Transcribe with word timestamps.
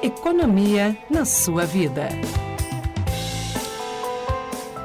Economia 0.00 0.96
na 1.10 1.24
sua 1.24 1.66
vida. 1.66 2.08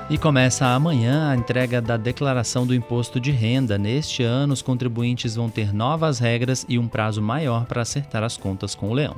E 0.10 0.18
começa 0.18 0.66
amanhã 0.66 1.30
a 1.30 1.36
entrega 1.36 1.80
da 1.80 1.98
declaração 1.98 2.66
do 2.66 2.74
imposto 2.74 3.20
de 3.20 3.30
renda. 3.30 3.78
Neste 3.78 4.24
ano, 4.24 4.54
os 4.54 4.64
contribuintes 4.64 5.36
vão 5.36 5.52
ter 5.52 5.72
novas 5.72 6.18
regras 6.18 6.66
e 6.68 6.80
um 6.80 6.88
prazo 6.88 7.22
maior 7.22 7.66
para 7.66 7.84
acertar 7.84 8.24
as 8.24 8.38
contas 8.38 8.74
com 8.74 8.90
o 8.90 8.94
leão. 8.94 9.16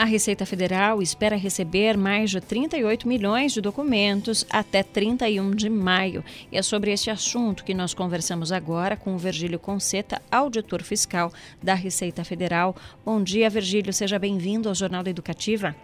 A 0.00 0.04
Receita 0.06 0.46
Federal 0.46 1.02
espera 1.02 1.36
receber 1.36 1.94
mais 1.94 2.30
de 2.30 2.40
38 2.40 3.06
milhões 3.06 3.52
de 3.52 3.60
documentos 3.60 4.46
até 4.48 4.82
31 4.82 5.50
de 5.50 5.68
maio. 5.68 6.24
E 6.50 6.56
é 6.56 6.62
sobre 6.62 6.90
este 6.90 7.10
assunto 7.10 7.62
que 7.62 7.74
nós 7.74 7.92
conversamos 7.92 8.50
agora 8.50 8.96
com 8.96 9.14
o 9.14 9.18
Virgílio 9.18 9.58
Conceta, 9.58 10.22
auditor 10.30 10.82
fiscal 10.82 11.30
da 11.62 11.74
Receita 11.74 12.24
Federal. 12.24 12.74
Bom 13.04 13.22
dia, 13.22 13.50
Virgílio. 13.50 13.92
Seja 13.92 14.18
bem-vindo 14.18 14.70
ao 14.70 14.74
Jornal 14.74 15.02
da 15.02 15.10
Educativa. 15.10 15.76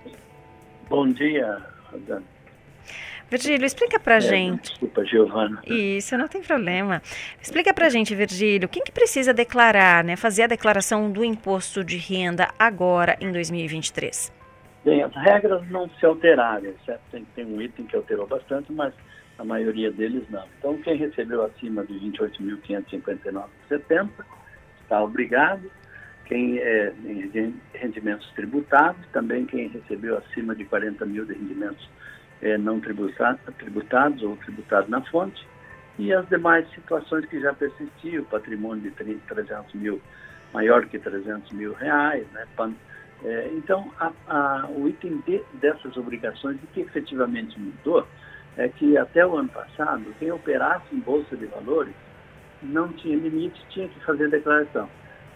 Bom 0.88 1.06
dia, 1.10 1.62
Rosana. 1.92 2.35
Virgílio, 3.28 3.66
explica 3.66 3.98
pra 3.98 4.16
é, 4.16 4.20
gente. 4.20 4.70
Desculpa, 4.70 5.04
Giovana. 5.04 5.60
Isso, 5.66 6.16
não 6.16 6.28
tem 6.28 6.40
problema. 6.40 7.02
Explica 7.40 7.74
pra 7.74 7.88
gente, 7.88 8.14
Virgílio, 8.14 8.68
quem 8.68 8.84
que 8.84 8.92
precisa 8.92 9.34
declarar, 9.34 10.04
né, 10.04 10.14
fazer 10.16 10.44
a 10.44 10.46
declaração 10.46 11.10
do 11.10 11.24
imposto 11.24 11.82
de 11.82 11.96
renda 11.96 12.48
agora 12.58 13.16
em 13.20 13.32
2023? 13.32 14.32
Bem, 14.84 15.02
as 15.02 15.12
regras 15.16 15.68
não 15.68 15.90
se 15.90 16.06
alteraram, 16.06 16.72
certo? 16.84 17.00
Tem, 17.10 17.26
tem 17.34 17.44
um 17.44 17.60
item 17.60 17.86
que 17.86 17.96
alterou 17.96 18.24
bastante, 18.26 18.72
mas 18.72 18.94
a 19.36 19.44
maioria 19.44 19.90
deles 19.90 20.22
não. 20.30 20.44
Então, 20.58 20.78
quem 20.78 20.96
recebeu 20.96 21.42
acima 21.42 21.84
de 21.84 21.94
28.559,70 21.94 24.08
está 24.82 25.02
obrigado. 25.02 25.68
Quem 26.26 26.58
é 26.58 26.92
em 27.04 27.58
rendimentos 27.74 28.30
tributados, 28.34 29.04
também 29.12 29.44
quem 29.44 29.66
recebeu 29.68 30.16
acima 30.18 30.54
de 30.54 30.64
40 30.64 31.04
mil 31.06 31.24
de 31.24 31.34
rendimentos 31.34 31.88
é, 32.46 32.56
não 32.56 32.80
tributados 32.80 34.22
ou 34.22 34.36
tributados 34.36 34.88
na 34.88 35.00
fonte, 35.02 35.46
e 35.98 36.12
as 36.12 36.28
demais 36.28 36.68
situações 36.70 37.26
que 37.26 37.40
já 37.40 37.52
persistiam, 37.52 38.22
patrimônio 38.24 38.82
de 38.82 38.90
300 38.92 39.74
mil, 39.74 40.00
maior 40.52 40.86
que 40.86 40.98
300 40.98 41.50
mil 41.52 41.72
reais, 41.74 42.26
né? 42.32 42.46
É, 43.24 43.50
então, 43.54 43.90
a, 43.98 44.12
a, 44.28 44.66
o 44.68 44.86
item 44.88 45.22
de, 45.26 45.42
dessas 45.54 45.96
obrigações, 45.96 46.56
o 46.62 46.66
que 46.68 46.80
efetivamente 46.80 47.58
mudou, 47.58 48.06
é 48.56 48.68
que 48.68 48.96
até 48.96 49.26
o 49.26 49.36
ano 49.36 49.48
passado, 49.48 50.04
quem 50.18 50.30
operasse 50.30 50.94
em 50.94 51.00
bolsa 51.00 51.36
de 51.36 51.46
valores 51.46 51.94
não 52.62 52.88
tinha 52.92 53.16
limite, 53.16 53.60
tinha 53.70 53.88
que 53.88 53.98
fazer 54.04 54.28
declaração. 54.28 54.88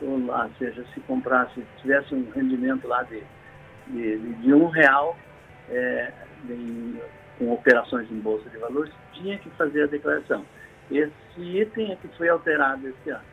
Ou 0.02 0.26
lá, 0.26 0.48
seja, 0.58 0.84
se 0.94 1.00
comprasse, 1.00 1.62
tivesse 1.78 2.14
um 2.14 2.30
rendimento 2.30 2.86
lá 2.86 3.02
de, 3.02 3.22
de, 3.88 4.18
de 4.18 4.54
um 4.54 4.68
real, 4.68 5.16
é, 5.70 6.12
em, 6.48 7.00
com 7.38 7.52
operações 7.52 8.10
em 8.10 8.20
bolsa 8.20 8.48
de 8.50 8.58
valores, 8.58 8.92
tinha 9.12 9.38
que 9.38 9.48
fazer 9.50 9.84
a 9.84 9.86
declaração. 9.86 10.44
Esse 10.90 11.12
item 11.38 11.92
é 11.92 11.96
que 11.96 12.08
foi 12.16 12.28
alterado 12.28 12.88
esse 12.88 13.10
ano. 13.10 13.24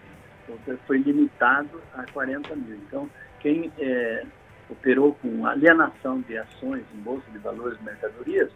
Então, 0.44 0.77
foi 0.85 0.99
limitado 0.99 1.81
a 1.94 2.03
40 2.11 2.55
mil. 2.55 2.75
Então, 2.75 3.09
quem 3.39 3.71
é, 3.79 4.23
operou 4.69 5.13
com 5.16 5.45
alienação 5.45 6.21
de 6.21 6.38
ações 6.38 6.83
em 6.94 7.02
bolsa 7.02 7.29
de 7.31 7.38
valores 7.39 7.79
e 7.79 7.83
mercadorias, 7.83 8.51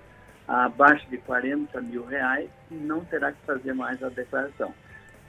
abaixo 0.48 1.08
de 1.10 1.18
40 1.18 1.80
mil 1.82 2.06
reais, 2.06 2.50
não 2.70 3.04
terá 3.06 3.32
que 3.32 3.46
fazer 3.46 3.74
mais 3.74 4.02
a 4.04 4.10
declaração, 4.10 4.74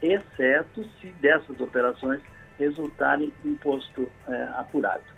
exceto 0.01 0.85
se 1.01 1.09
dessas 1.21 1.61
operações 1.61 2.21
resultarem 2.59 3.33
imposto 3.45 4.09
é, 4.29 4.43
apurado. 4.57 5.12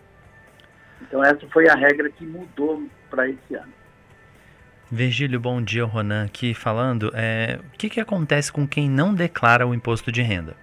Então, 1.03 1.23
essa 1.23 1.47
foi 1.48 1.69
a 1.69 1.75
regra 1.75 2.11
que 2.11 2.25
mudou 2.25 2.87
para 3.11 3.28
esse 3.28 3.55
ano. 3.55 3.73
Virgílio, 4.91 5.41
bom 5.41 5.60
dia, 5.62 5.84
Ronan 5.84 6.25
aqui 6.25 6.55
falando. 6.55 7.10
É, 7.15 7.59
o 7.72 7.78
que, 7.78 7.88
que 7.88 8.00
acontece 8.00 8.53
com 8.53 8.66
quem 8.66 8.88
não 8.88 9.15
declara 9.15 9.66
o 9.66 9.75
imposto 9.75 10.12
de 10.12 10.22
renda? 10.22 10.54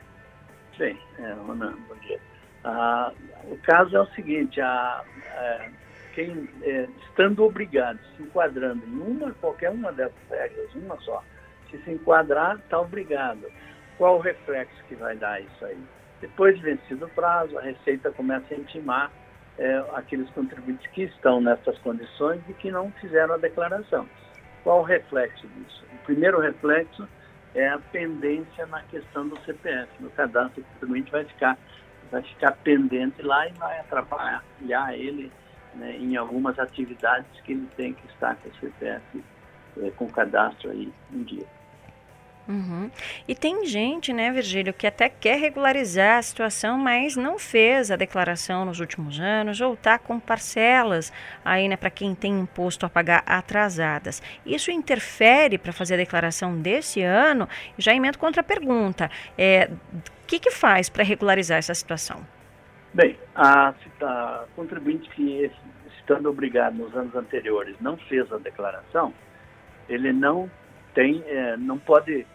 Sim, 0.78 0.98
é, 1.20 1.34
Ronan, 1.46 1.76
bom 1.88 1.96
dia. 1.96 2.20
Ah, 2.64 3.12
o 3.46 3.58
caso 3.58 3.96
é 3.96 4.02
o 4.02 4.06
seguinte, 4.08 4.62
a, 4.62 5.04
é, 5.36 5.70
quem 6.14 6.48
é, 6.62 6.88
estando 7.08 7.44
obrigado, 7.44 8.00
se 8.16 8.24
enquadrando 8.24 8.86
em 8.86 9.00
uma, 9.00 9.32
qualquer 9.34 9.72
uma 9.72 9.92
dessas 9.92 10.30
regras, 10.30 10.74
uma 10.76 10.98
só, 11.02 11.24
se 11.70 11.78
se 11.80 11.92
enquadrar, 11.92 12.58
está 12.58 12.80
obrigado. 12.80 13.46
Qual 13.98 14.18
o 14.18 14.22
reflexo 14.22 14.84
que 14.88 14.96
vai 14.96 15.16
dar 15.16 15.42
isso 15.42 15.66
aí? 15.66 15.78
Depois 16.22 16.56
de 16.56 16.64
vencido 16.64 17.06
o 17.06 17.10
prazo, 17.10 17.58
a 17.58 17.62
Receita 17.62 18.12
começa 18.12 18.54
a 18.54 18.58
intimar 18.58 19.12
é, 19.62 19.86
aqueles 19.94 20.28
contribuintes 20.32 20.88
que 20.88 21.04
estão 21.04 21.40
nessas 21.40 21.78
condições 21.80 22.42
e 22.50 22.54
que 22.54 22.72
não 22.72 22.92
fizeram 22.94 23.36
a 23.36 23.38
declaração. 23.38 24.10
Qual 24.64 24.80
o 24.80 24.84
reflexo 24.84 25.48
disso? 25.48 25.86
O 25.94 25.98
primeiro 26.04 26.40
reflexo 26.40 27.08
é 27.54 27.68
a 27.68 27.78
pendência 27.78 28.66
na 28.66 28.82
questão 28.84 29.28
do 29.28 29.40
CPF. 29.42 29.88
No 30.00 30.10
cadastro, 30.10 30.62
o 30.62 30.66
contribuinte 30.66 31.12
vai 31.12 31.26
ficar, 31.26 31.58
vai 32.12 32.24
ficar 32.24 32.54
pendente 32.64 33.22
lá 33.22 33.48
e 33.48 33.52
vai 33.54 33.80
atrapalhar 33.80 34.44
ele 34.94 35.32
né, 35.76 35.96
em 35.96 36.16
algumas 36.18 36.58
atividades 36.58 37.30
que 37.42 37.52
ele 37.52 37.70
tem 37.78 37.94
que 37.94 38.08
estar 38.08 38.36
com 38.38 38.50
o 38.50 38.56
CPF, 38.56 39.24
é, 39.84 39.92
com 39.92 40.06
o 40.06 40.12
cadastro 40.12 40.72
aí 40.72 40.92
em 41.14 41.24
dia. 41.24 41.46
Uhum. 42.48 42.90
E 43.28 43.36
tem 43.36 43.66
gente, 43.66 44.12
né, 44.12 44.32
Virgílio, 44.32 44.74
que 44.74 44.88
até 44.88 45.08
quer 45.08 45.40
regularizar 45.40 46.18
a 46.18 46.22
situação, 46.22 46.78
mas 46.78 47.16
não 47.16 47.38
fez 47.38 47.92
a 47.92 47.96
declaração 47.96 48.66
nos 48.66 48.80
últimos 48.80 49.20
anos 49.20 49.62
ou 49.62 49.74
está 49.74 49.98
com 49.98 50.20
parcelas 50.20 51.14
aí, 51.46 51.68
né, 51.68 51.78
para 51.78 51.90
quem 51.90 52.14
tem 52.16 52.40
imposto 52.40 52.86
a 52.86 52.90
pagar 52.90 53.24
atrasadas. 53.26 54.22
Isso 54.46 54.72
interfere 54.72 55.58
para 55.58 55.72
fazer 55.72 55.94
a 55.94 55.98
declaração 55.98 56.58
desse 56.60 57.02
ano? 57.02 57.48
Já 57.78 57.94
emendo 57.94 58.18
contra 58.18 58.42
a 58.42 58.44
pergunta. 58.44 59.10
É, 59.38 59.70
o 59.94 60.28
que, 60.28 60.40
que 60.40 60.52
faz 60.52 60.90
para 60.90 61.04
regularizar 61.04 61.58
essa 61.58 61.74
situação? 61.74 62.26
Bem, 62.94 63.18
a, 63.34 63.74
a 64.02 64.46
contribuinte 64.56 65.10
que, 65.12 65.50
estando 65.98 66.30
obrigado 66.30 66.76
nos 66.76 66.94
anos 66.96 67.16
anteriores, 67.16 67.76
não 67.80 67.96
fez 67.96 68.32
a 68.34 68.38
declaração, 68.38 69.14
ele 69.88 70.12
não 70.12 70.50
tem, 70.94 71.24
é, 71.26 71.56
não 71.58 71.78
pode, 71.78 72.26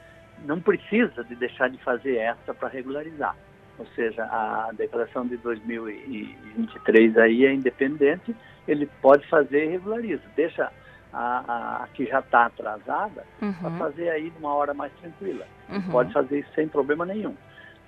não 0.44 0.60
precisa 0.60 1.24
de 1.24 1.34
deixar 1.34 1.68
de 1.70 1.78
fazer 1.78 2.16
essa 2.16 2.54
para 2.54 2.68
regularizar. 2.68 3.36
Ou 3.78 3.86
seja, 3.94 4.24
a 4.24 4.70
declaração 4.72 5.26
de 5.26 5.36
2023 5.36 7.18
aí 7.18 7.44
é 7.44 7.52
independente, 7.52 8.34
ele 8.66 8.86
pode 9.02 9.26
fazer 9.28 9.66
e 9.66 9.68
regulariza. 9.68 10.22
Deixa 10.34 10.70
a, 11.12 11.18
a, 11.46 11.84
a 11.84 11.88
que 11.88 12.06
já 12.06 12.20
está 12.20 12.46
atrasada 12.46 13.24
uhum. 13.40 13.52
para 13.52 13.70
fazer 13.72 14.08
aí 14.10 14.32
numa 14.36 14.54
hora 14.54 14.72
mais 14.72 14.92
tranquila. 14.94 15.46
Uhum. 15.68 15.90
Pode 15.90 16.12
fazer 16.12 16.40
isso 16.40 16.50
sem 16.54 16.68
problema 16.68 17.04
nenhum. 17.04 17.36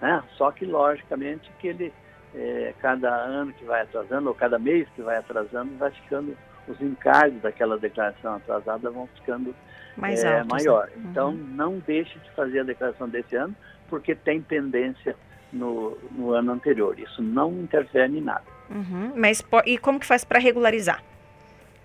Né? 0.01 0.23
Só 0.37 0.51
que, 0.51 0.65
logicamente, 0.65 1.51
que 1.59 1.69
ele, 1.69 1.93
é, 2.35 2.75
cada 2.81 3.11
ano 3.11 3.53
que 3.53 3.65
vai 3.65 3.83
atrasando, 3.83 4.29
ou 4.29 4.35
cada 4.35 4.59
mês 4.59 4.87
que 4.95 5.03
vai 5.03 5.17
atrasando, 5.17 5.77
vai 5.79 5.91
ficando, 5.91 6.37
os 6.69 6.81
encargos 6.81 7.41
daquela 7.43 7.79
declaração 7.79 8.37
atrasada 8.37 8.91
vão 8.91 9.07
ficando 9.09 9.55
mais 9.97 10.23
é, 10.23 10.39
altos, 10.39 10.65
maior. 10.65 10.87
Né? 10.89 11.09
Então, 11.11 11.31
uhum. 11.31 11.37
não 11.37 11.79
deixe 11.79 12.19
de 12.19 12.31
fazer 12.31 12.61
a 12.61 12.65
declaração 12.65 13.09
desse 13.09 13.37
ano, 13.37 13.55
porque 13.89 14.15
tem 14.15 14.41
pendência 14.41 15.17
no, 15.53 15.97
no 16.13 16.33
ano 16.33 16.53
anterior. 16.53 16.99
Isso 16.99 17.23
não 17.23 17.53
interfere 17.53 18.19
em 18.19 18.21
nada. 18.21 18.45
Uhum. 18.71 19.13
Mas 19.17 19.43
e 19.67 19.79
como 19.79 19.99
que 19.99 20.07
faz 20.07 20.25
para 20.25 20.39
regularizar? 20.39 21.03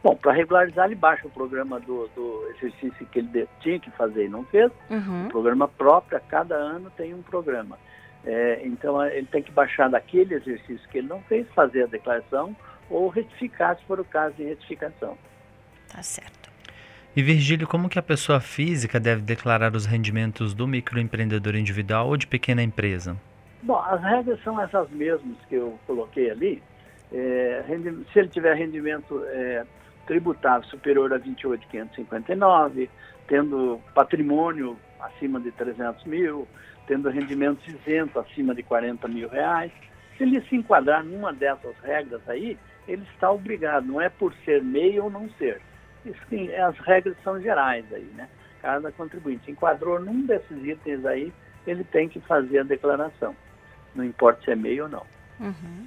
Bom, 0.03 0.17
para 0.17 0.33
regularizar, 0.33 0.85
ele 0.85 0.95
baixa 0.95 1.25
o 1.25 1.31
programa 1.31 1.79
do, 1.79 2.09
do 2.13 2.51
exercício 2.57 3.05
que 3.05 3.19
ele 3.19 3.47
tinha 3.61 3.79
que 3.79 3.89
fazer 3.91 4.25
e 4.25 4.29
não 4.29 4.43
fez. 4.45 4.69
Uhum. 4.89 5.27
O 5.27 5.29
programa 5.29 5.67
próprio, 5.67 6.17
a 6.17 6.19
cada 6.19 6.55
ano 6.55 6.91
tem 6.97 7.13
um 7.13 7.21
programa. 7.21 7.77
É, 8.25 8.61
então, 8.65 9.03
ele 9.05 9.27
tem 9.27 9.41
que 9.41 9.51
baixar 9.51 9.89
daquele 9.89 10.35
exercício 10.35 10.87
que 10.89 10.97
ele 10.97 11.07
não 11.07 11.21
fez, 11.21 11.47
fazer 11.55 11.83
a 11.83 11.87
declaração 11.87 12.53
ou 12.89 13.09
retificar, 13.09 13.77
se 13.77 13.85
for 13.85 13.99
o 13.99 14.05
caso 14.05 14.35
de 14.35 14.43
retificação. 14.43 15.17
Tá 15.91 16.01
certo. 16.01 16.51
E 17.15 17.21
Virgílio, 17.21 17.67
como 17.67 17.87
que 17.87 17.99
a 17.99 18.01
pessoa 18.01 18.39
física 18.39 18.99
deve 18.99 19.21
declarar 19.21 19.75
os 19.75 19.85
rendimentos 19.85 20.53
do 20.53 20.67
microempreendedor 20.67 21.55
individual 21.55 22.07
ou 22.07 22.17
de 22.17 22.25
pequena 22.25 22.63
empresa? 22.63 23.15
Bom, 23.61 23.77
as 23.77 24.01
regras 24.01 24.41
são 24.43 24.59
essas 24.59 24.89
mesmas 24.89 25.37
que 25.47 25.55
eu 25.55 25.77
coloquei 25.85 26.31
ali. 26.31 26.63
É, 27.11 27.63
se 28.11 28.19
ele 28.19 28.27
tiver 28.29 28.55
rendimento 28.55 29.23
é, 29.27 29.63
tributável 30.07 30.67
superior 30.67 31.13
a 31.13 31.19
28.559, 31.19 32.89
tendo 33.27 33.79
patrimônio 33.93 34.75
acima 34.99 35.39
de 35.39 35.51
300 35.51 36.03
mil, 36.05 36.47
tendo 36.87 37.09
rendimentos 37.09 37.65
isentos 37.67 38.17
acima 38.17 38.55
de 38.55 38.63
40 38.63 39.07
mil 39.07 39.29
reais, 39.29 39.71
se 40.17 40.23
ele 40.23 40.41
se 40.41 40.55
enquadrar 40.55 41.03
numa 41.03 41.31
dessas 41.31 41.75
regras 41.83 42.21
aí, 42.27 42.57
ele 42.87 43.03
está 43.13 43.31
obrigado, 43.31 43.85
não 43.85 44.01
é 44.01 44.09
por 44.09 44.33
ser 44.45 44.63
MEI 44.63 44.99
ou 44.99 45.09
não 45.09 45.29
ser 45.31 45.61
sim, 46.29 46.53
as 46.55 46.77
regras 46.79 47.15
são 47.23 47.39
gerais 47.41 47.85
aí, 47.93 48.09
né? 48.15 48.27
Cada 48.61 48.91
contribuinte 48.91 49.51
enquadrou 49.51 49.99
num 49.99 50.25
desses 50.25 50.63
itens 50.63 51.05
aí, 51.05 51.33
ele 51.65 51.83
tem 51.83 52.09
que 52.09 52.19
fazer 52.21 52.59
a 52.59 52.63
declaração. 52.63 53.35
Não 53.95 54.03
importa 54.03 54.43
se 54.43 54.51
é 54.51 54.55
meio 54.55 54.83
ou 54.83 54.89
não. 54.89 55.05
Uhum. 55.43 55.85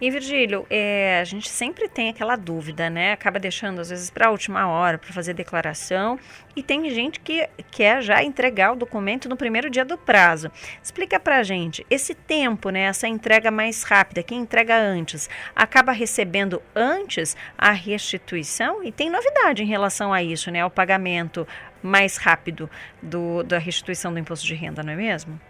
E 0.00 0.10
Virgílio, 0.10 0.66
é, 0.68 1.20
a 1.20 1.24
gente 1.24 1.48
sempre 1.48 1.88
tem 1.88 2.08
aquela 2.08 2.34
dúvida, 2.34 2.90
né? 2.90 3.12
Acaba 3.12 3.38
deixando 3.38 3.80
às 3.80 3.88
vezes 3.88 4.10
para 4.10 4.26
a 4.26 4.30
última 4.30 4.66
hora 4.66 4.98
para 4.98 5.12
fazer 5.12 5.32
declaração 5.32 6.18
e 6.56 6.62
tem 6.62 6.90
gente 6.90 7.20
que 7.20 7.48
quer 7.70 8.02
já 8.02 8.20
entregar 8.24 8.72
o 8.72 8.76
documento 8.76 9.28
no 9.28 9.36
primeiro 9.36 9.70
dia 9.70 9.84
do 9.84 9.96
prazo. 9.96 10.50
Explica 10.82 11.20
para 11.20 11.36
a 11.36 11.44
gente 11.44 11.86
esse 11.88 12.16
tempo, 12.16 12.70
né? 12.70 12.80
Essa 12.80 13.06
entrega 13.06 13.48
mais 13.48 13.84
rápida, 13.84 14.24
quem 14.24 14.40
entrega 14.40 14.76
antes 14.76 15.30
acaba 15.54 15.92
recebendo 15.92 16.60
antes 16.74 17.36
a 17.56 17.70
restituição 17.70 18.82
e 18.82 18.90
tem 18.90 19.08
novidade 19.08 19.62
em 19.62 19.66
relação 19.66 20.12
a 20.12 20.20
isso, 20.20 20.50
né? 20.50 20.64
O 20.64 20.70
pagamento 20.70 21.46
mais 21.80 22.16
rápido 22.16 22.68
do, 23.00 23.44
da 23.44 23.58
restituição 23.58 24.12
do 24.12 24.18
imposto 24.18 24.44
de 24.44 24.54
renda, 24.54 24.82
não 24.82 24.92
é 24.92 24.96
mesmo? 24.96 25.40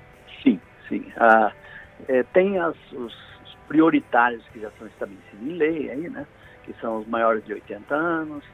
Sim, 0.43 0.61
sim. 0.91 1.11
Ah, 1.17 1.53
é, 2.09 2.23
tem 2.25 2.59
as, 2.59 2.77
os 2.93 3.36
prioritários 3.69 4.43
que 4.53 4.61
já 4.61 4.71
são 4.79 4.87
estabelecidos 4.87 5.43
em 5.43 5.53
lei 5.55 5.91
aí, 5.91 6.09
né? 6.09 6.27
Que 6.65 6.73
são 6.81 6.99
os 6.99 7.07
maiores 7.07 7.45
de 7.45 7.53
80 7.53 7.95
anos, 7.95 8.45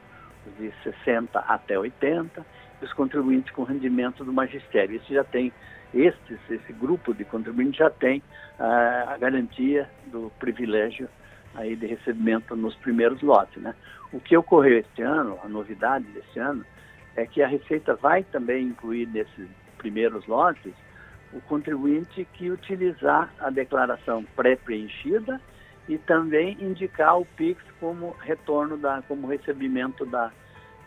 os 0.47 0.57
de 0.59 0.73
60 0.83 1.39
até 1.39 1.79
80, 1.79 2.45
e 2.81 2.85
os 2.85 2.93
contribuintes 2.93 3.53
com 3.53 3.63
rendimento 3.63 4.25
do 4.25 4.33
magistério. 4.33 4.97
Esse 4.97 5.15
já 5.15 5.25
tem, 5.25 5.53
estes, 5.95 6.39
esse 6.51 6.73
grupo 6.73 7.15
de 7.15 7.25
contribuintes 7.25 7.77
já 7.77 7.91
tem 7.91 8.23
ah, 8.59 9.15
a 9.15 9.19
garantia 9.19 9.89
do 10.07 10.31
privilégio 10.39 11.09
aí 11.55 11.77
de 11.77 11.87
recebimento 11.87 12.57
nos 12.57 12.75
primeiros 12.77 13.21
lotes, 13.23 13.63
né? 13.63 13.75
O 14.13 14.21
que 14.21 14.37
ocorreu 14.37 14.79
este 14.79 15.03
ano, 15.03 15.39
a 15.43 15.49
novidade 15.49 16.05
deste 16.07 16.39
ano, 16.39 16.65
é 17.17 17.27
que 17.27 17.43
a 17.43 17.47
Receita 17.47 17.95
vai 17.95 18.23
também 18.25 18.67
incluir 18.67 19.07
nesses 19.07 19.49
primeiros 19.79 20.27
lotes 20.27 20.73
o 21.33 21.41
contribuinte 21.43 22.27
que 22.35 22.51
utilizar 22.51 23.33
a 23.39 23.51
declaração 23.51 24.25
pré-preenchida 24.37 25.41
e 25.89 25.99
também 25.99 26.57
indicar 26.61 27.19
o 27.19 27.25
PIX 27.25 27.61
como 27.81 28.15
retorno, 28.21 28.77
da, 28.77 29.03
como 29.09 29.27
recebimento 29.27 30.05
da, 30.07 30.31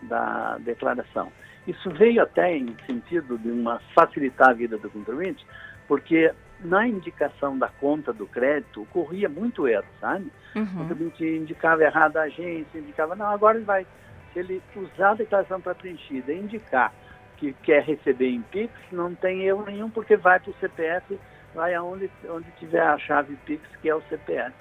da 0.03 0.57
declaração. 0.59 1.31
Isso 1.67 1.89
veio 1.89 2.21
até 2.21 2.55
em 2.55 2.75
sentido 2.85 3.37
de 3.37 3.49
uma 3.49 3.79
facilitar 3.93 4.49
a 4.49 4.53
vida 4.53 4.77
do 4.77 4.89
contribuinte, 4.89 5.45
porque 5.87 6.31
na 6.59 6.87
indicação 6.87 7.57
da 7.57 7.67
conta 7.67 8.13
do 8.13 8.25
crédito 8.25 8.83
ocorria 8.83 9.27
muito 9.27 9.67
erro, 9.67 9.85
sabe? 9.99 10.31
Uhum. 10.55 10.63
O 10.63 10.77
contribuinte 10.77 11.25
indicava 11.25 11.83
errado 11.83 12.17
a 12.17 12.23
agência, 12.23 12.77
indicava, 12.77 13.15
não, 13.15 13.25
agora 13.25 13.57
ele 13.57 13.65
vai, 13.65 13.85
se 14.31 14.39
ele 14.39 14.61
usar 14.75 15.11
a 15.11 15.15
declaração 15.15 15.59
pré-preenchida 15.59 16.31
e 16.31 16.39
indicar 16.39 16.93
que 17.37 17.53
quer 17.63 17.83
receber 17.83 18.29
em 18.29 18.41
Pix, 18.41 18.71
não 18.91 19.13
tem 19.15 19.43
erro 19.43 19.65
nenhum, 19.65 19.89
porque 19.89 20.15
vai 20.15 20.39
para 20.39 20.51
o 20.51 20.55
CPF, 20.55 21.19
vai 21.53 21.73
aonde 21.73 22.09
onde 22.29 22.49
tiver 22.59 22.81
a 22.81 22.97
chave 22.97 23.35
Pix, 23.45 23.63
que 23.81 23.89
é 23.89 23.95
o 23.95 24.01
CPF. 24.03 24.53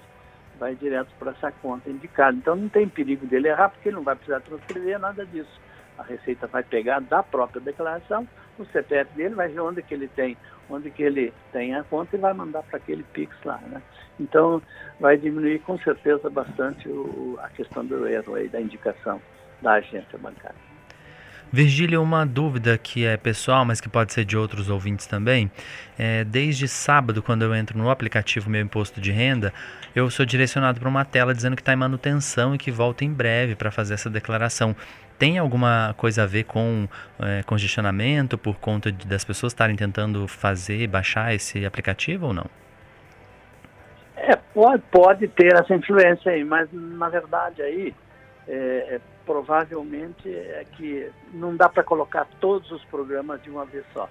Vai 0.59 0.75
direto 0.75 1.09
para 1.19 1.33
essa 1.33 1.51
conta 1.51 1.91
indicada. 1.91 2.37
Então 2.37 2.55
não 2.55 2.69
tem 2.69 2.89
perigo 2.89 3.27
dele 3.27 3.49
errar, 3.49 3.71
porque 3.71 3.89
ele 3.89 3.97
não 3.97 4.05
vai 4.05 4.15
precisar 4.15 4.41
transcrever 4.41 4.99
nada 4.99 5.27
disso. 5.27 5.61
A 5.99 6.03
Receita 6.03 6.47
vai 6.47 6.63
pegar 6.63 7.01
da 7.01 7.23
própria 7.23 7.61
declaração, 7.61 8.27
o 8.59 8.65
CPF 8.67 9.13
dele 9.15 9.35
vai 9.35 9.49
ver 9.49 9.61
onde 9.61 9.83
que 9.83 9.95
ele 9.95 10.09
tem, 10.09 10.37
onde 10.69 10.91
que 10.91 11.03
ele 11.03 11.33
tem 11.53 11.75
a 11.75 11.85
conta 11.85 12.17
e 12.17 12.19
vai 12.19 12.33
mandar 12.33 12.63
para 12.63 12.79
aquele 12.79 13.03
Pix 13.03 13.37
lá, 13.45 13.59
né? 13.59 13.81
Então 14.19 14.63
vai 15.01 15.17
diminuir 15.17 15.61
com 15.61 15.79
certeza 15.79 16.31
bastante 16.31 16.89
o, 16.89 17.39
a 17.43 17.49
questão 17.49 17.85
do 17.85 18.07
erro 18.07 18.35
aí 18.35 18.49
da 18.49 18.61
indicação 18.61 19.21
da 19.61 19.75
agência 19.75 20.19
bancária. 20.19 20.74
Virgílio, 21.55 22.03
uma 22.03 22.27
dúvida 22.27 22.77
que 22.77 23.07
é 23.07 23.17
pessoal, 23.17 23.65
mas 23.65 23.81
que 23.81 23.89
pode 23.89 24.13
ser 24.13 24.25
de 24.25 24.37
outros 24.37 24.69
ouvintes 24.69 25.07
também. 25.07 25.49
É, 25.97 26.25
desde 26.25 26.67
sábado, 26.67 27.23
quando 27.23 27.43
eu 27.43 27.55
entro 27.55 27.79
no 27.79 27.89
aplicativo 27.89 28.51
Meu 28.51 28.61
Imposto 28.61 29.01
de 29.01 29.13
Renda, 29.13 29.53
eu 29.95 30.11
sou 30.11 30.27
direcionado 30.27 30.81
para 30.81 30.89
uma 30.89 31.05
tela 31.05 31.33
dizendo 31.33 31.55
que 31.55 31.63
está 31.63 31.73
em 31.73 31.77
manutenção 31.77 32.57
e 32.57 32.59
que 32.59 32.73
volta 32.73 33.05
em 33.05 33.13
breve 33.13 33.55
para 33.55 33.71
fazer 33.71 33.95
essa 33.95 34.11
declaração. 34.11 34.75
Tem 35.17 35.39
alguma 35.39 35.95
coisa 35.97 36.25
a 36.25 36.27
ver 36.27 36.43
com 36.43 36.89
é, 37.21 37.45
congestionamento 37.45 38.37
por 38.37 38.57
conta 38.57 38.91
de, 38.91 39.07
das 39.07 39.25
pessoas 39.25 39.53
estarem 39.53 39.77
tentando 39.77 40.27
fazer, 40.27 40.89
baixar 40.89 41.33
esse 41.37 41.65
aplicativo 41.65 42.27
ou 42.27 42.33
não? 42.33 42.47
É, 44.17 44.35
pode, 44.53 44.83
pode 44.91 45.29
ter 45.29 45.55
essa 45.55 45.73
influência 45.73 46.33
aí, 46.33 46.43
mas 46.43 46.69
na 46.73 47.09
verdade 47.09 47.63
aí 47.63 47.95
é, 48.49 48.97
é 48.97 49.01
provavelmente 49.25 50.29
é 50.29 50.65
que 50.77 51.11
não 51.33 51.57
dá 51.57 51.69
para 51.69 51.83
colocar 51.83 52.27
todos 52.41 52.71
os 52.71 52.85
programas 52.85 53.43
de 53.43 53.51
uma 53.51 53.65
vez 53.65 53.85
só. 53.93 54.09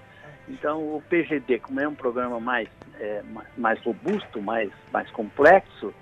Então, 0.48 0.80
o 0.80 1.02
PGD, 1.08 1.60
como 1.60 1.80
é 1.80 1.88
um 1.88 1.94
programa 1.94 2.38
mais, 2.38 2.68
é, 3.00 3.22
mais 3.56 3.80
robusto, 3.82 4.42
mais, 4.42 4.70
mais 4.92 5.10
complexo, 5.10 5.94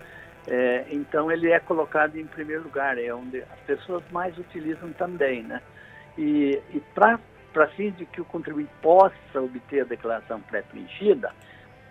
é, 0.49 0.87
então 0.91 1.31
ele 1.31 1.51
é 1.51 1.61
colocado 1.61 2.17
em 2.17 2.27
primeiro 2.27 2.65
lugar, 2.65 2.99
é 2.99 3.15
onde 3.15 3.43
as 3.43 3.61
pessoas 3.61 4.03
mais 4.11 4.37
utilizam 4.37 4.93
também, 4.93 5.43
né? 5.43 5.63
E, 6.19 6.61
e 6.75 6.83
para 6.95 7.69
fim 7.77 7.91
de 7.91 8.05
que 8.07 8.21
o 8.21 8.25
contribuinte 8.25 8.71
possa 8.83 9.41
obter 9.41 9.83
a 9.83 9.85
declaração 9.85 10.41
pré-preenchida, 10.41 11.33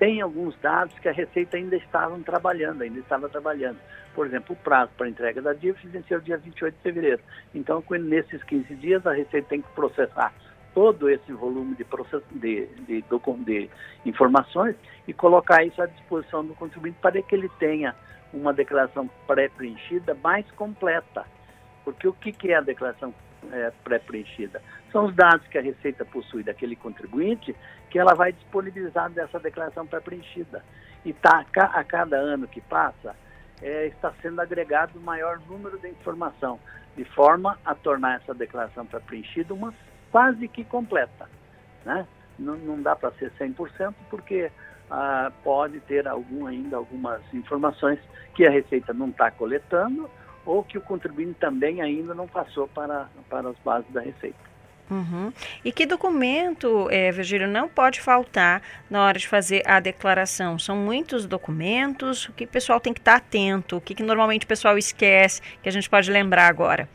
tem 0.01 0.19
alguns 0.19 0.57
dados 0.62 0.98
que 0.98 1.07
a 1.07 1.12
Receita 1.12 1.57
ainda 1.57 1.75
estava 1.75 2.18
trabalhando, 2.21 2.81
ainda 2.81 3.00
estava 3.00 3.30
trabalhando. 3.30 3.77
Por 4.15 4.25
exemplo, 4.25 4.56
o 4.56 4.63
prazo 4.63 4.92
para 4.98 5.07
entrega 5.07 5.44
da 5.44 5.53
dívida 5.53 5.88
venceu 5.92 6.19
dia 6.19 6.39
28 6.39 6.74
de 6.75 6.81
fevereiro. 6.81 7.21
Então, 7.53 7.83
nesses 7.88 8.44
15 8.45 8.75
dias, 8.77 9.06
a 9.06 9.13
Receita 9.13 9.50
tem 9.50 9.62
que 9.62 9.69
processar 9.75 10.33
todo 10.74 11.07
esse 11.07 11.31
volume 11.31 11.75
de, 11.75 11.83
process... 11.83 12.24
de, 12.31 12.65
de, 12.88 13.03
de, 13.03 13.69
informações 14.03 14.75
e 15.07 15.13
colocar 15.13 15.63
isso 15.63 15.80
à 15.80 15.86
disposição 15.86 16.44
do 16.44 16.56
contribuinte 16.56 16.98
para 17.00 17.21
que 17.21 17.36
ele 17.36 17.50
tenha 17.59 17.95
uma 18.33 18.51
declaração 18.51 19.07
pré-preenchida 19.27 20.15
mais 20.15 20.50
completa. 20.53 21.27
Porque 21.86 22.07
o 22.07 22.13
que, 22.13 22.31
que 22.31 22.51
é 22.51 22.56
a 22.56 22.62
declaração 22.62 23.13
é, 23.51 23.71
pré-preenchida? 23.83 24.61
São 24.91 25.05
os 25.05 25.15
dados 25.15 25.47
que 25.47 25.57
a 25.57 25.61
Receita 25.61 26.05
possui 26.05 26.43
daquele 26.43 26.75
contribuinte 26.75 27.55
que 27.89 27.99
ela 27.99 28.13
vai 28.13 28.31
disponibilizar 28.31 29.09
dessa 29.09 29.39
declaração 29.39 29.85
pré-preenchida. 29.85 30.63
E 31.03 31.13
tá, 31.13 31.45
a 31.55 31.83
cada 31.83 32.17
ano 32.17 32.47
que 32.47 32.61
passa, 32.61 33.15
é, 33.61 33.88
está 33.88 34.13
sendo 34.21 34.39
agregado 34.41 34.99
maior 34.99 35.39
número 35.47 35.77
de 35.79 35.89
informação, 35.89 36.59
de 36.95 37.05
forma 37.05 37.57
a 37.65 37.73
tornar 37.75 38.21
essa 38.21 38.33
declaração 38.33 38.85
pré-preenchida 38.85 39.53
uma 39.53 39.73
quase 40.11 40.47
que 40.47 40.63
completa. 40.63 41.29
Né? 41.85 42.05
Não, 42.38 42.55
não 42.57 42.81
dá 42.81 42.95
para 42.95 43.11
ser 43.11 43.31
100%, 43.39 43.93
porque 44.09 44.51
ah, 44.89 45.31
pode 45.43 45.79
ter 45.81 46.07
algum, 46.07 46.45
ainda 46.47 46.77
algumas 46.77 47.21
informações 47.33 47.99
que 48.35 48.45
a 48.45 48.50
Receita 48.50 48.93
não 48.93 49.10
está 49.10 49.31
coletando 49.31 50.10
ou 50.45 50.63
que 50.63 50.77
o 50.77 50.81
contribuinte 50.81 51.36
também 51.39 51.81
ainda 51.81 52.13
não 52.13 52.27
passou 52.27 52.67
para, 52.67 53.10
para 53.29 53.50
as 53.50 53.57
bases 53.63 53.91
da 53.91 54.01
Receita. 54.01 54.51
Uhum. 54.91 55.31
E 55.63 55.71
que 55.71 55.86
documento, 55.86 56.89
é, 56.91 57.12
Virgílio, 57.12 57.48
não 57.48 57.69
pode 57.69 58.01
faltar 58.01 58.62
na 58.89 59.05
hora 59.05 59.17
de 59.17 59.25
fazer 59.25 59.63
a 59.65 59.79
declaração? 59.79 60.60
São 60.60 60.75
muitos 60.75 61.25
documentos, 61.25 62.27
o 62.27 62.33
que 62.33 62.43
o 62.43 62.48
pessoal 62.48 62.77
tem 62.77 62.93
que 62.93 63.00
estar 63.00 63.15
atento, 63.15 63.77
o 63.77 63.81
que, 63.81 63.95
que 63.95 64.03
normalmente 64.03 64.43
o 64.43 64.48
pessoal 64.48 64.77
esquece, 64.77 65.41
que 65.63 65.69
a 65.69 65.71
gente 65.71 65.89
pode 65.89 66.12
lembrar 66.12 66.48
agora? 66.48 66.89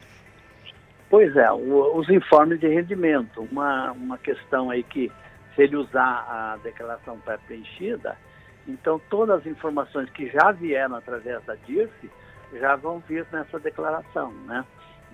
Pois 1.08 1.34
é, 1.36 1.50
o, 1.50 1.96
os 1.96 2.10
informes 2.10 2.60
de 2.60 2.68
rendimento, 2.68 3.48
uma, 3.50 3.92
uma 3.92 4.18
questão 4.18 4.68
aí 4.68 4.82
que 4.82 5.10
se 5.54 5.62
ele 5.62 5.76
usar 5.76 6.26
a 6.28 6.58
declaração 6.62 7.18
pré-preenchida, 7.20 8.14
então 8.68 9.00
todas 9.08 9.40
as 9.40 9.46
informações 9.46 10.10
que 10.10 10.28
já 10.28 10.52
vieram 10.52 10.96
através 10.96 11.42
da 11.44 11.54
DIRF 11.54 12.10
já 12.52 12.76
vão 12.76 13.00
vir 13.00 13.26
nessa 13.32 13.58
declaração, 13.58 14.32
né? 14.46 14.64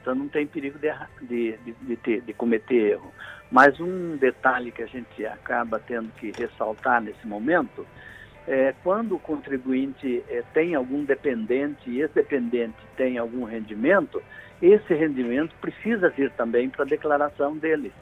Então 0.00 0.14
não 0.14 0.28
tem 0.28 0.46
perigo 0.46 0.78
de, 0.78 0.92
de, 1.22 1.56
de, 1.58 1.72
de, 1.72 1.96
ter, 1.96 2.20
de 2.22 2.32
cometer 2.32 2.92
erro. 2.92 3.12
Mas 3.50 3.78
um 3.78 4.16
detalhe 4.16 4.72
que 4.72 4.82
a 4.82 4.86
gente 4.86 5.24
acaba 5.24 5.78
tendo 5.78 6.10
que 6.14 6.32
ressaltar 6.32 7.00
nesse 7.00 7.26
momento 7.26 7.86
é 8.46 8.74
quando 8.82 9.14
o 9.14 9.20
contribuinte 9.20 10.24
é, 10.28 10.42
tem 10.52 10.74
algum 10.74 11.04
dependente 11.04 11.88
e 11.88 12.00
esse 12.00 12.14
dependente 12.14 12.76
tem 12.96 13.18
algum 13.18 13.44
rendimento, 13.44 14.20
esse 14.60 14.94
rendimento 14.94 15.54
precisa 15.60 16.08
vir 16.08 16.30
também 16.32 16.68
para 16.68 16.82
a 16.82 16.88
declaração 16.88 17.56
dele. 17.56 17.92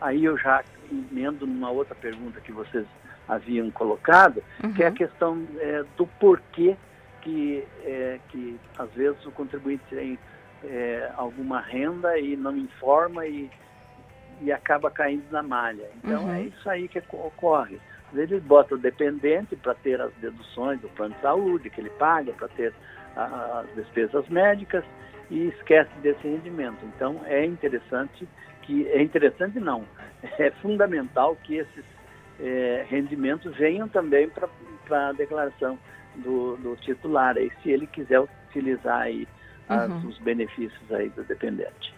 Aí 0.00 0.24
eu 0.24 0.36
já 0.36 0.62
emendo 0.90 1.46
numa 1.46 1.70
outra 1.70 1.94
pergunta 1.94 2.40
que 2.40 2.52
vocês 2.52 2.86
haviam 3.28 3.70
colocado, 3.70 4.42
uhum. 4.62 4.72
que 4.72 4.82
é 4.82 4.86
a 4.86 4.90
uhum. 4.90 4.94
questão 4.94 5.46
é, 5.58 5.84
do 5.96 6.06
porquê 6.06 6.76
que, 7.24 7.66
é, 7.82 8.20
que 8.28 8.60
às 8.78 8.90
vezes 8.92 9.24
o 9.26 9.32
contribuinte 9.32 9.82
tem 9.88 10.18
é, 10.62 11.10
alguma 11.16 11.60
renda 11.60 12.18
e 12.18 12.36
não 12.36 12.56
informa 12.56 13.26
e, 13.26 13.50
e 14.40 14.52
acaba 14.52 14.90
caindo 14.90 15.24
na 15.30 15.42
malha. 15.42 15.88
Então 15.96 16.24
uhum. 16.24 16.34
é 16.34 16.42
isso 16.42 16.70
aí 16.70 16.86
que 16.86 17.02
ocorre. 17.10 17.80
Eles 18.14 18.42
botam 18.44 18.78
o 18.78 18.80
dependente 18.80 19.56
para 19.56 19.74
ter 19.74 20.00
as 20.00 20.12
deduções 20.14 20.80
do 20.80 20.88
plano 20.90 21.14
de 21.14 21.20
saúde 21.20 21.70
que 21.70 21.80
ele 21.80 21.90
paga, 21.90 22.32
para 22.32 22.46
ter 22.48 22.72
a, 23.16 23.60
as 23.60 23.74
despesas 23.74 24.28
médicas 24.28 24.84
e 25.30 25.48
esquece 25.48 25.90
desse 26.00 26.22
rendimento. 26.22 26.78
Então 26.84 27.20
é 27.24 27.44
interessante 27.44 28.28
que 28.62 28.86
é 28.88 29.02
interessante 29.02 29.58
não, 29.58 29.84
é 30.38 30.50
fundamental 30.62 31.36
que 31.42 31.56
esses 31.56 31.84
é, 32.40 32.84
rendimentos 32.88 33.54
venham 33.56 33.88
também 33.88 34.28
para 34.28 35.08
a 35.08 35.12
declaração 35.12 35.78
do, 36.16 36.56
do, 36.56 36.76
titular, 36.76 37.36
aí, 37.36 37.50
se 37.62 37.70
ele 37.70 37.86
quiser 37.86 38.20
utilizar 38.20 39.02
aí 39.02 39.26
as, 39.68 39.90
uhum. 39.90 40.08
os 40.08 40.18
benefícios 40.18 40.92
aí 40.92 41.08
do 41.10 41.24
dependente. 41.24 41.94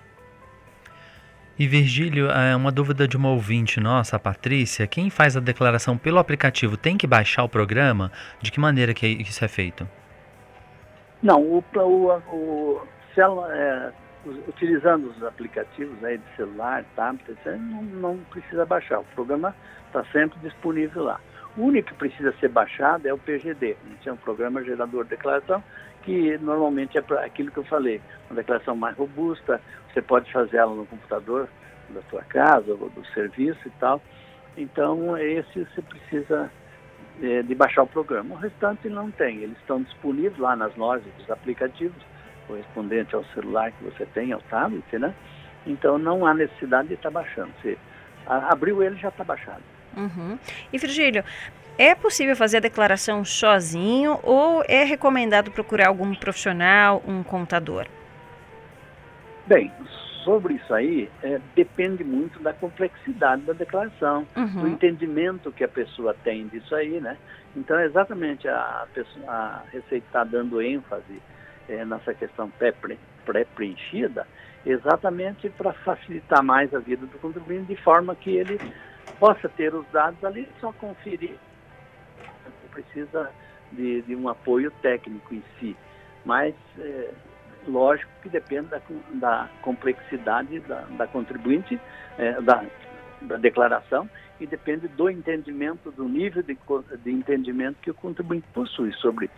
E 1.58 1.66
Virgílio, 1.66 2.30
é 2.30 2.54
uma 2.54 2.70
dúvida 2.70 3.08
de 3.08 3.16
uma 3.16 3.30
ouvinte 3.30 3.80
nossa, 3.80 4.16
a 4.16 4.18
Patrícia, 4.18 4.86
quem 4.86 5.08
faz 5.08 5.38
a 5.38 5.40
declaração 5.40 5.96
pelo 5.96 6.18
aplicativo 6.18 6.76
tem 6.76 6.98
que 6.98 7.06
baixar 7.06 7.44
o 7.44 7.48
programa? 7.48 8.12
De 8.42 8.52
que 8.52 8.60
maneira 8.60 8.92
que 8.92 9.06
isso 9.06 9.42
é 9.42 9.48
feito? 9.48 9.88
Não, 11.22 11.40
o, 11.40 11.64
o, 11.74 12.12
o 12.30 12.82
é, 13.50 13.92
utilizando 14.48 15.08
os 15.10 15.24
aplicativos 15.24 16.02
aí 16.04 16.18
de 16.18 16.36
celular, 16.36 16.84
tablet, 16.94 17.38
não, 17.46 17.82
não 17.82 18.18
precisa 18.30 18.66
baixar. 18.66 19.00
O 19.00 19.04
programa 19.14 19.54
está 19.86 20.04
sempre 20.12 20.38
disponível 20.40 21.04
lá. 21.04 21.20
O 21.56 21.62
único 21.62 21.88
que 21.88 21.94
precisa 21.94 22.34
ser 22.38 22.48
baixado 22.48 23.06
é 23.06 23.14
o 23.14 23.18
PGD. 23.18 23.76
Gente 23.88 24.08
é 24.08 24.12
um 24.12 24.16
programa 24.16 24.62
gerador 24.62 25.04
de 25.04 25.10
declaração 25.10 25.62
que 26.02 26.38
normalmente 26.38 26.96
é 26.96 27.02
para 27.02 27.24
aquilo 27.24 27.50
que 27.50 27.58
eu 27.58 27.64
falei, 27.64 28.00
uma 28.30 28.36
declaração 28.36 28.76
mais 28.76 28.96
robusta, 28.96 29.60
você 29.92 30.00
pode 30.00 30.32
fazer 30.32 30.58
ela 30.58 30.72
no 30.72 30.86
computador 30.86 31.48
da 31.88 32.00
sua 32.02 32.22
casa 32.22 32.70
ou 32.70 32.88
do 32.88 33.04
serviço 33.06 33.58
e 33.66 33.70
tal. 33.80 34.00
Então, 34.56 35.18
esse 35.18 35.64
você 35.64 35.82
precisa 35.82 36.50
é, 37.20 37.42
de 37.42 37.54
baixar 37.54 37.82
o 37.82 37.86
programa. 37.88 38.36
O 38.36 38.38
restante 38.38 38.88
não 38.88 39.10
tem, 39.10 39.38
eles 39.38 39.58
estão 39.58 39.82
disponíveis 39.82 40.38
lá 40.38 40.54
nas 40.54 40.74
lojas 40.76 41.12
dos 41.18 41.28
aplicativos, 41.28 42.00
correspondente 42.46 43.14
ao 43.14 43.24
celular 43.34 43.72
que 43.72 43.84
você 43.84 44.06
tem, 44.06 44.32
ao 44.32 44.40
tablet, 44.42 44.98
né? 44.98 45.12
Então, 45.66 45.98
não 45.98 46.24
há 46.24 46.32
necessidade 46.32 46.88
de 46.88 46.94
estar 46.94 47.10
tá 47.10 47.20
baixando. 47.20 47.50
Você 47.60 47.76
abriu 48.26 48.80
ele, 48.80 48.96
já 48.96 49.08
está 49.08 49.24
baixado. 49.24 49.75
Uhum. 49.96 50.38
E 50.72 50.78
Virgílio, 50.78 51.24
é 51.78 51.94
possível 51.94 52.36
fazer 52.36 52.58
a 52.58 52.60
declaração 52.60 53.24
sozinho 53.24 54.18
ou 54.22 54.62
é 54.66 54.84
recomendado 54.84 55.50
procurar 55.50 55.88
algum 55.88 56.14
profissional, 56.14 57.02
um 57.06 57.22
contador? 57.22 57.86
Bem, 59.46 59.70
sobre 60.24 60.54
isso 60.54 60.74
aí, 60.74 61.08
é, 61.22 61.40
depende 61.54 62.02
muito 62.02 62.40
da 62.40 62.52
complexidade 62.52 63.42
da 63.42 63.52
declaração, 63.52 64.26
uhum. 64.36 64.62
do 64.62 64.68
entendimento 64.68 65.52
que 65.52 65.62
a 65.62 65.68
pessoa 65.68 66.14
tem 66.24 66.48
disso 66.48 66.74
aí, 66.74 67.00
né? 67.00 67.16
Então, 67.54 67.78
exatamente, 67.80 68.48
a, 68.48 68.86
pessoa, 68.92 69.24
a 69.28 69.62
Receita 69.70 70.06
está 70.06 70.24
dando 70.24 70.60
ênfase 70.60 71.22
é, 71.68 71.84
nessa 71.84 72.12
questão 72.12 72.50
pré-preenchida, 73.24 74.26
exatamente 74.64 75.48
para 75.50 75.72
facilitar 75.72 76.42
mais 76.42 76.74
a 76.74 76.80
vida 76.80 77.06
do 77.06 77.18
contribuinte, 77.18 77.74
de 77.74 77.82
forma 77.82 78.14
que 78.16 78.30
ele 78.30 78.58
possa 79.18 79.48
ter 79.48 79.74
os 79.74 79.86
dados 79.88 80.22
ali, 80.24 80.48
só 80.60 80.72
conferir. 80.72 81.36
Precisa 82.70 83.30
de, 83.72 84.02
de 84.02 84.14
um 84.14 84.28
apoio 84.28 84.70
técnico 84.82 85.34
em 85.34 85.42
si, 85.58 85.76
mas 86.24 86.54
é, 86.78 87.10
lógico 87.66 88.10
que 88.22 88.28
depende 88.28 88.68
da, 88.68 88.80
da 89.14 89.50
complexidade 89.62 90.60
da, 90.60 90.80
da 90.82 91.06
contribuinte, 91.06 91.80
é, 92.18 92.40
da, 92.40 92.64
da 93.22 93.36
declaração, 93.36 94.08
e 94.38 94.46
depende 94.46 94.88
do 94.88 95.08
entendimento, 95.08 95.90
do 95.90 96.06
nível 96.06 96.42
de, 96.42 96.56
de 97.02 97.10
entendimento 97.10 97.78
que 97.80 97.90
o 97.90 97.94
contribuinte 97.94 98.46
possui 98.52 98.92
sobre 98.94 99.30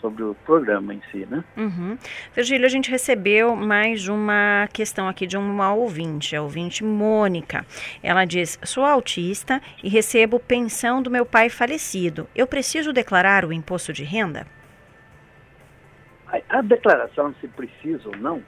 sobre 0.00 0.22
o 0.22 0.34
programa 0.46 0.94
em 0.94 1.02
si, 1.10 1.26
né? 1.26 1.44
Uhum. 1.56 1.98
Virgílio, 2.34 2.66
a 2.66 2.68
gente 2.68 2.90
recebeu 2.90 3.54
mais 3.54 4.08
uma 4.08 4.68
questão 4.72 5.08
aqui 5.08 5.26
de 5.26 5.36
uma 5.36 5.74
ouvinte, 5.74 6.34
a 6.34 6.42
ouvinte 6.42 6.82
Mônica. 6.84 7.64
Ela 8.02 8.24
diz: 8.24 8.58
sou 8.64 8.84
autista 8.84 9.60
e 9.82 9.88
recebo 9.88 10.40
pensão 10.40 11.02
do 11.02 11.10
meu 11.10 11.26
pai 11.26 11.48
falecido. 11.48 12.28
Eu 12.34 12.46
preciso 12.46 12.92
declarar 12.92 13.44
o 13.44 13.52
imposto 13.52 13.92
de 13.92 14.04
renda? 14.04 14.46
A, 16.26 16.58
a 16.58 16.62
declaração, 16.62 17.34
se 17.40 17.48
precisa 17.48 18.08
ou 18.08 18.16
não, 18.16 18.42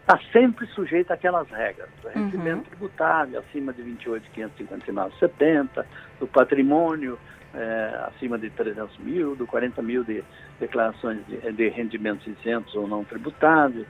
está 0.00 0.18
sempre 0.32 0.66
sujeita 0.68 1.14
àquelas 1.14 1.48
regras. 1.48 1.88
Do 2.02 2.08
rendimento 2.08 2.58
uhum. 2.58 2.64
tributável 2.64 3.40
acima 3.40 3.72
de 3.72 3.82
28.559,70, 3.82 5.84
do 6.20 6.26
patrimônio 6.26 7.18
é, 7.54 8.06
acima 8.08 8.38
de 8.38 8.50
300 8.50 8.98
mil, 8.98 9.36
do 9.36 9.46
40 9.46 9.80
mil 9.82 10.04
de 10.04 10.22
declarações 10.58 11.24
de, 11.26 11.52
de 11.52 11.68
rendimentos 11.68 12.26
isentos 12.26 12.74
ou 12.74 12.86
não 12.86 13.04
tributáveis, 13.04 13.86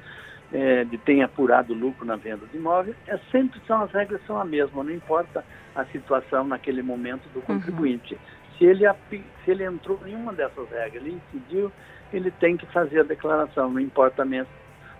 é, 0.52 0.84
de 0.84 0.98
ter 0.98 1.22
apurado 1.22 1.74
lucro 1.74 2.04
na 2.04 2.16
venda 2.16 2.46
de 2.46 2.56
imóvel, 2.56 2.94
é, 3.06 3.18
sempre 3.32 3.60
são 3.66 3.82
as 3.82 3.90
regras 3.90 4.20
são 4.26 4.40
a 4.40 4.44
mesma, 4.44 4.84
não 4.84 4.92
importa 4.92 5.44
a 5.74 5.84
situação 5.86 6.44
naquele 6.44 6.82
momento 6.82 7.28
do 7.32 7.40
uhum. 7.40 7.46
contribuinte. 7.46 8.14
Uhum. 8.14 8.20
Se, 8.58 8.64
ele, 8.64 8.84
se 9.10 9.50
ele 9.50 9.64
entrou 9.64 9.98
em 10.06 10.14
uma 10.14 10.32
dessas 10.32 10.68
regras, 10.70 11.02
ele 11.02 11.20
incidiu, 11.32 11.72
ele 12.12 12.30
tem 12.30 12.56
que 12.56 12.66
fazer 12.66 13.00
a 13.00 13.04
declaração, 13.04 13.70
não 13.70 13.80
importa 13.80 14.24
mesmo 14.24 14.52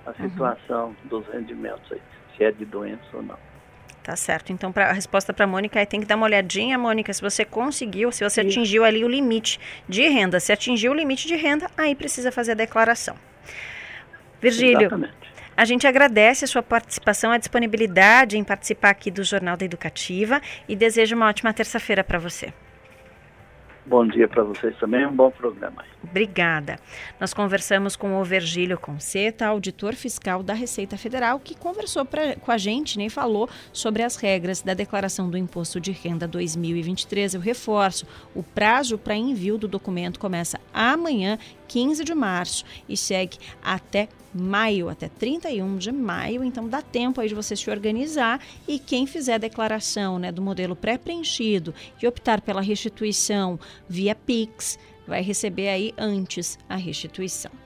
a 0.05 0.11
uhum. 0.11 0.29
situação 0.29 0.87
uhum. 0.87 1.09
dos 1.09 1.27
rendimentos, 1.29 1.93
aí, 1.93 2.01
se 2.37 2.45
é 2.45 2.51
de 2.51 2.65
doença 2.65 3.05
ou 3.13 3.23
não. 3.23 3.54
Tá 4.05 4.15
certo. 4.17 4.53
Então, 4.53 4.71
pra, 4.71 4.91
a 4.91 4.93
resposta 4.93 5.33
para 5.33 5.47
a 5.47 5.49
Mônica 5.49 5.81
é 5.81 5.87
tem 5.87 5.99
que 5.99 6.05
dar 6.07 6.17
uma 6.17 6.27
olhadinha, 6.27 6.77
Mônica, 6.77 7.11
se 7.11 7.23
você 7.23 7.43
conseguiu, 7.43 8.13
se 8.13 8.23
você 8.23 8.43
Sim. 8.43 8.49
atingiu 8.49 8.85
ali 8.85 9.03
o 9.03 9.09
limite 9.09 9.59
de 9.89 10.07
renda. 10.07 10.39
Se 10.39 10.53
atingiu 10.53 10.93
o 10.93 10.95
limite 10.95 11.27
de 11.27 11.35
renda, 11.35 11.71
aí 11.75 11.95
precisa 11.95 12.31
fazer 12.31 12.53
a 12.53 12.55
declaração. 12.55 13.17
Virgílio, 14.43 14.83
Exatamente. 14.83 15.15
a 15.57 15.65
gente 15.65 15.87
agradece 15.87 16.45
a 16.45 16.49
sua 16.49 16.63
participação, 16.63 17.33
a 17.33 17.39
disponibilidade 17.39 18.37
em 18.37 18.45
participar 18.45 18.91
aqui 18.91 19.11
do 19.11 19.25
Jornal 19.25 19.57
da 19.57 19.65
Educativa 19.65 20.39
e 20.69 20.77
deseja 20.77 21.17
uma 21.17 21.27
ótima 21.27 21.55
terça-feira 21.55 22.05
para 22.05 22.19
você. 22.19 22.53
Bom 23.87 24.07
dia 24.07 24.27
para 24.27 24.43
vocês 24.43 24.75
também, 24.79 25.05
um 25.07 25.15
bom 25.15 25.31
programa. 25.31 25.85
Obrigada. 26.03 26.79
Nós 27.21 27.35
conversamos 27.35 27.97
com 27.97 28.19
o 28.19 28.25
Virgílio 28.25 28.79
Conceta, 28.79 29.47
auditor 29.47 29.95
fiscal 29.95 30.43
da 30.43 30.55
Receita 30.55 30.97
Federal, 30.97 31.39
que 31.39 31.55
conversou 31.55 32.05
pra, 32.05 32.35
com 32.37 32.51
a 32.51 32.57
gente 32.57 32.97
né, 32.97 33.07
e 33.07 33.11
falou 33.11 33.49
sobre 33.75 34.03
as 34.03 34.17
regras 34.17 34.63
da 34.63 34.73
declaração 34.73 35.29
do 35.29 35.37
Imposto 35.37 35.79
de 35.81 35.93
Renda 35.93 36.27
2023. 36.27 37.35
Eu 37.35 37.41
reforço, 37.43 38.07
o 38.35 38.43
prazo 38.43 38.97
para 38.97 39.17
envio 39.17 39.59
do 39.59 39.69
documento 39.69 40.19
começa 40.19 40.59
amanhã, 40.73 41.39
15 41.69 42.05
de 42.05 42.15
março, 42.15 42.65
e 42.89 42.97
segue 42.97 43.39
até 43.63 44.09
maio, 44.35 44.89
até 44.89 45.09
31 45.09 45.77
de 45.79 45.93
maio, 45.93 46.43
então 46.43 46.69
dá 46.69 46.83
tempo 46.83 47.21
aí 47.21 47.29
de 47.29 47.35
você 47.35 47.55
se 47.55 47.71
organizar 47.71 48.41
e 48.67 48.79
quem 48.79 49.07
fizer 49.07 49.35
a 49.35 49.39
declaração 49.39 50.19
né, 50.19 50.33
do 50.33 50.43
modelo 50.43 50.75
pré-preenchido 50.75 51.73
e 52.03 52.07
optar 52.07 52.41
pela 52.41 52.61
restituição 52.61 53.59
via 53.89 54.15
Pix, 54.15 54.79
vai 55.07 55.23
receber 55.23 55.69
aí 55.69 55.95
antes 55.97 56.59
a 56.69 56.77
restituição. 56.77 57.64